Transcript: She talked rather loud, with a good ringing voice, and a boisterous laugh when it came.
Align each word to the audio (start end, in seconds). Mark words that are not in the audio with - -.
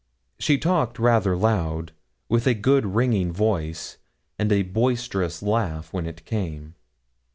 She 0.39 0.57
talked 0.57 0.97
rather 0.97 1.37
loud, 1.37 1.91
with 2.27 2.47
a 2.47 2.55
good 2.55 2.95
ringing 2.95 3.31
voice, 3.31 3.99
and 4.39 4.51
a 4.51 4.63
boisterous 4.63 5.43
laugh 5.43 5.93
when 5.93 6.07
it 6.07 6.25
came. 6.25 6.73